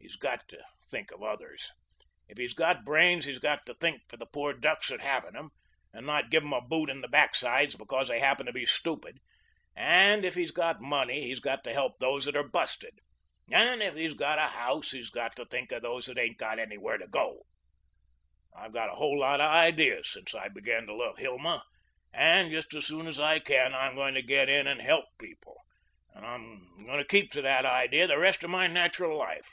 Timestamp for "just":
22.50-22.72